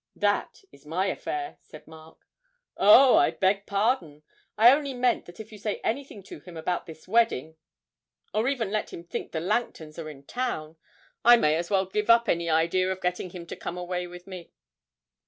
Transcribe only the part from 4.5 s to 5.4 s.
I only meant that